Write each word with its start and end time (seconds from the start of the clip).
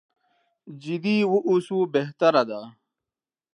جدي 0.83 1.17
واوسو 1.31 1.77
بهتره 1.93 2.43
ده. 2.49 2.61